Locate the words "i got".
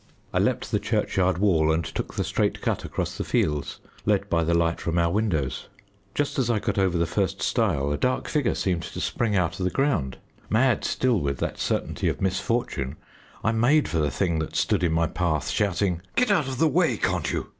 6.49-6.79